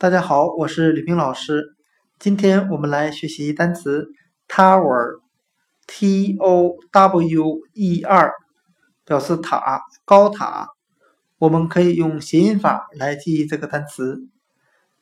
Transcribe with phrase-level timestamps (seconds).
[0.00, 1.76] 大家好，我是李冰老师。
[2.18, 4.08] 今天我们来学习单词
[4.48, 8.32] tower，t o w e r，
[9.04, 10.68] 表示塔、高塔。
[11.36, 14.22] 我们可以用谐音法来记忆这个单词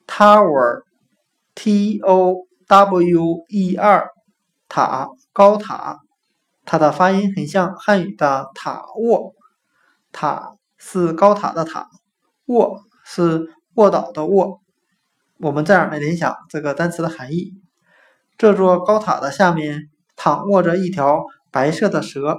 [0.08, 4.08] tower，t o w e r，
[4.68, 6.00] 塔、高塔。
[6.64, 9.32] 它的发音很像汉语的塔卧，
[10.10, 11.88] 塔是高塔的塔，
[12.46, 14.60] 卧是卧倒的卧。
[15.40, 17.54] 我们这样来联想这个单词的含义：
[18.36, 22.38] 这座高塔的下面躺卧着一条白色的蛇。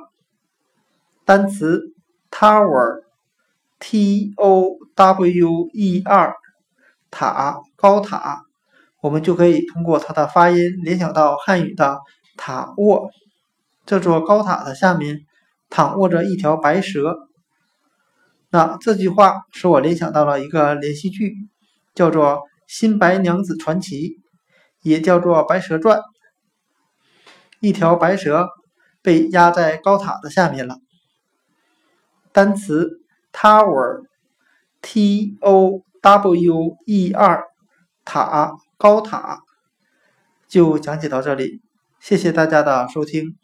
[1.24, 1.94] 单词
[2.30, 6.36] tower，t o w e r，
[7.10, 8.42] 塔高塔，
[9.00, 12.00] 我们就可以通过它的发音联想到汉语的
[12.36, 13.10] 塔卧。
[13.86, 15.22] 这座高塔的下面
[15.70, 17.30] 躺卧着一条白蛇。
[18.50, 21.34] 那这句话使我联想到了一个连续剧，
[21.96, 22.42] 叫做。
[22.70, 24.20] 新白娘子传奇，
[24.84, 26.00] 也叫做白蛇传。
[27.62, 28.48] 一条白蛇
[29.02, 30.76] 被压在高塔的下面了。
[32.32, 33.02] 单词
[33.34, 37.44] tower，t o w e r，
[38.06, 39.40] 塔高塔，
[40.48, 41.64] 就讲解到这里。
[42.00, 43.36] 谢谢大家的收听。